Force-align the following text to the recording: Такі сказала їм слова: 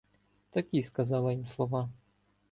Такі 0.49 0.83
сказала 0.83 1.31
їм 1.31 1.45
слова: 1.45 1.89